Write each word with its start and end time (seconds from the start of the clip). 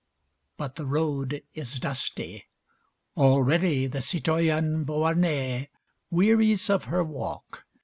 But 0.57 0.77
the 0.77 0.87
road 0.87 1.43
is 1.53 1.79
dusty. 1.79 2.45
Already 3.15 3.85
the 3.85 4.01
Citoyenne 4.01 4.83
Beauharnais 4.83 5.69
wearies 6.09 6.71
of 6.71 6.85
her 6.85 7.03
walk. 7.03 7.65